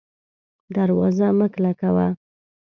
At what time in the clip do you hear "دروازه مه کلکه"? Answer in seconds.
0.75-1.89